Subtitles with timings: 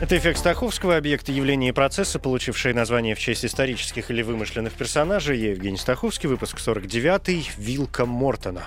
[0.00, 5.38] Это эффект Стаховского, объекты явления и процесса, получившие название в честь исторических или вымышленных персонажей.
[5.38, 8.64] Я Евгений Стаховский, выпуск 49 «Вилка Мортона».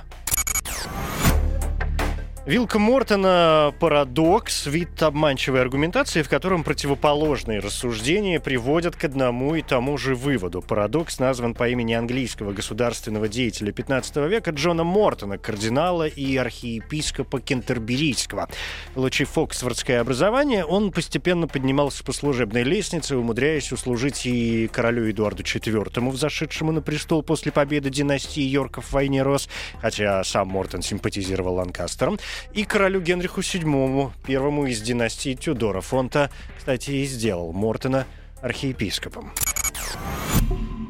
[2.48, 9.98] Вилка Мортона– парадокс, вид обманчивой аргументации, в котором противоположные рассуждения приводят к одному и тому
[9.98, 10.62] же выводу.
[10.62, 18.48] Парадокс назван по имени английского государственного деятеля 15 века Джона Мортона, кардинала и архиепископа Кентерберийского.
[18.94, 26.10] Получив оксфордское образование, он постепенно поднимался по служебной лестнице, умудряясь услужить и королю Эдуарду IV,
[26.12, 29.50] взошедшему на престол после победы династии Йорков в войне Рос,
[29.82, 32.18] хотя сам Мортон симпатизировал Ланкастером,
[32.54, 35.94] и королю Генриху VII, первому из династии Тюдоров.
[35.94, 38.06] Он-то, кстати, и сделал Мортона
[38.42, 39.32] архиепископом.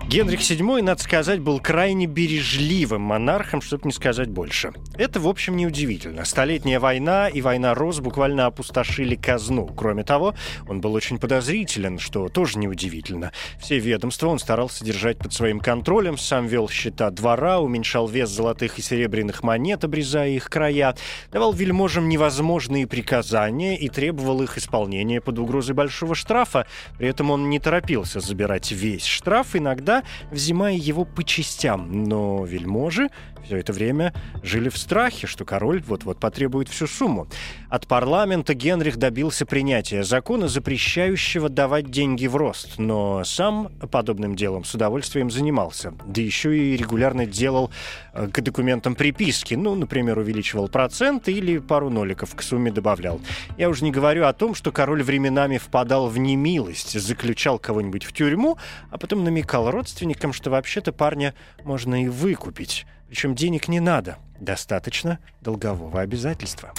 [0.07, 4.71] Генрих VII, надо сказать, был крайне бережливым монархом, чтобы не сказать больше.
[4.95, 6.23] Это, в общем, неудивительно.
[6.23, 9.67] Столетняя война и война Рос буквально опустошили казну.
[9.67, 10.33] Кроме того,
[10.65, 13.33] он был очень подозрителен, что тоже неудивительно.
[13.59, 18.79] Все ведомства он старался держать под своим контролем, сам вел счета двора, уменьшал вес золотых
[18.79, 20.95] и серебряных монет, обрезая их края,
[21.33, 26.65] давал вельможам невозможные приказания и требовал их исполнения под угрозой большого штрафа.
[26.97, 29.96] При этом он не торопился забирать весь штраф, иногда
[30.31, 32.03] взимая его по частям.
[32.03, 33.09] Но вельможи
[33.47, 37.27] все это время жили в страхе, что король вот-вот потребует всю сумму.
[37.69, 44.65] От парламента Генрих добился принятия закона, запрещающего давать деньги в рост, но сам подобным делом
[44.65, 45.93] с удовольствием занимался.
[46.05, 47.71] Да еще и регулярно делал
[48.13, 49.53] э, к документам приписки.
[49.53, 53.21] Ну, например, увеличивал процент или пару ноликов к сумме добавлял.
[53.57, 58.11] Я уже не говорю о том, что король временами впадал в немилость, заключал кого-нибудь в
[58.11, 58.57] тюрьму,
[58.91, 61.33] а потом намекал родственникам, что вообще-то парня
[61.63, 62.85] можно и выкупить.
[63.07, 66.73] Причем денег не надо, достаточно долгового обязательства.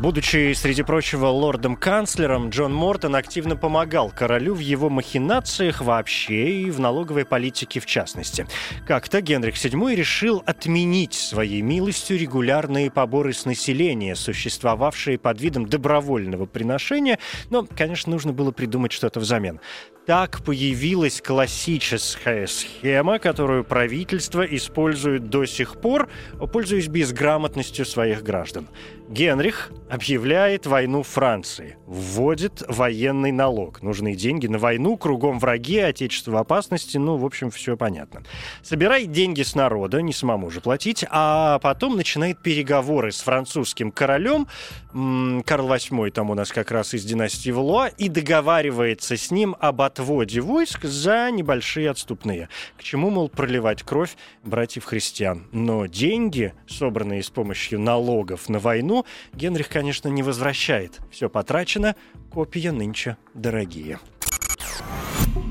[0.00, 6.80] Будучи, среди прочего, лордом-канцлером, Джон Мортон активно помогал королю в его махинациях вообще и в
[6.80, 8.46] налоговой политике в частности.
[8.88, 16.46] Как-то Генрих VII решил отменить своей милостью регулярные поборы с населения, существовавшие под видом добровольного
[16.46, 17.18] приношения,
[17.50, 19.60] но, конечно, нужно было придумать что-то взамен.
[20.06, 26.10] Так появилась классическая схема, которую правительство использует до сих пор,
[26.52, 28.68] пользуясь безграмотностью своих граждан.
[29.08, 33.82] Генрих объявляет войну Франции, вводит военный налог.
[33.82, 38.24] Нужны деньги на войну, кругом враги, отечество в опасности, ну, в общем, все понятно.
[38.62, 44.48] Собирает деньги с народа, не самому же платить, а потом начинает переговоры с французским королем,
[44.92, 49.82] Карл VIII там у нас как раз из династии Валуа, и договаривается с ним об
[49.94, 52.48] отводе войск за небольшие отступные.
[52.76, 55.46] К чему, мол, проливать кровь братьев-христиан.
[55.52, 60.98] Но деньги, собранные с помощью налогов на войну, Генрих, конечно, не возвращает.
[61.12, 61.94] Все потрачено,
[62.30, 64.00] копия нынче дорогие.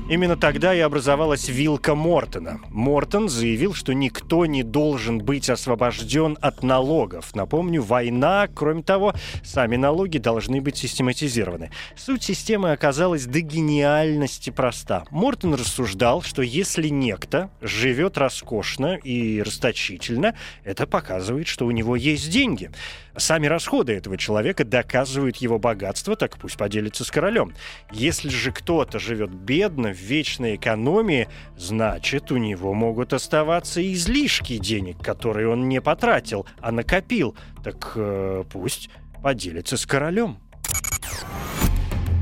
[0.06, 2.60] Именно тогда и образовалась вилка Мортона.
[2.68, 7.34] Мортон заявил, что никто не должен быть освобожден от налогов.
[7.34, 11.70] Напомню, война, кроме того, сами налоги должны быть систематизированы.
[11.96, 15.04] Суть системы оказалась до гениальности проста.
[15.10, 22.28] Мортон рассуждал, что если некто живет роскошно и расточительно, это показывает, что у него есть
[22.28, 22.70] деньги.
[23.16, 27.54] Сами расходы этого человека доказывают его богатство, так пусть поделится с королем.
[27.92, 34.98] Если же кто-то живет бедно, в вечной экономии, значит, у него могут оставаться излишки денег,
[34.98, 37.34] которые он не потратил, а накопил.
[37.62, 38.90] Так э, пусть
[39.22, 40.38] поделится с королем.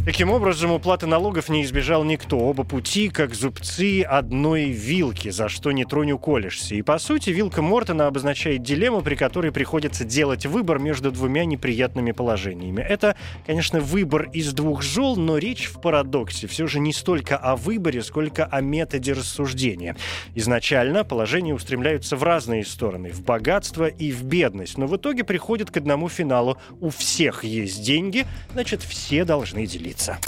[0.04, 2.36] Таким образом, уплаты налогов не избежал никто.
[2.36, 6.74] Оба пути, как зубцы одной вилки, за что не тронь уколешься.
[6.74, 12.10] И, по сути, вилка Мортона обозначает дилемму, при которой приходится делать выбор между двумя неприятными
[12.10, 12.80] положениями.
[12.82, 13.14] Это,
[13.46, 18.02] конечно, выбор из двух зол, но речь в парадоксе все же не столько о выборе,
[18.02, 19.94] сколько о методе рассуждения.
[20.34, 25.70] Изначально положения устремляются в разные стороны, в богатство и в бедность, но в итоге приходят
[25.70, 26.58] к одному финалу.
[26.80, 30.18] У всех есть деньги, значит, все должны делиться говорится.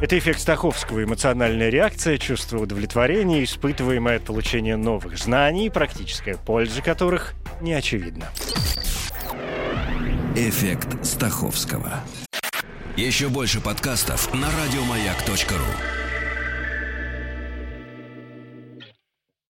[0.00, 7.34] Это эффект Стаховского, эмоциональная реакция, чувство удовлетворения, испытываемое от получения новых знаний, практическая польза которых
[7.60, 8.28] не очевидна.
[10.36, 12.04] Эффект Стаховского.
[12.96, 16.07] Еще больше подкастов на радиомаяк.ру